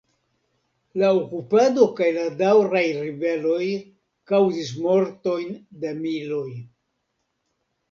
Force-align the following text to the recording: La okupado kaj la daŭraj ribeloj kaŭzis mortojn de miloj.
La 1.01 1.09
okupado 1.17 1.85
kaj 1.99 2.07
la 2.15 2.23
daŭraj 2.39 2.81
ribeloj 3.03 3.61
kaŭzis 4.33 4.73
mortojn 4.89 5.55
de 5.85 5.95
miloj. 6.03 6.49